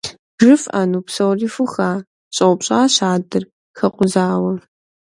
—ЖыфӀэну 0.43 0.99
псори 1.07 1.47
фуха?— 1.55 1.91
щӀэупщӀащ 2.35 2.95
адэр, 3.13 3.43
хэкъузауэ. 3.77 4.53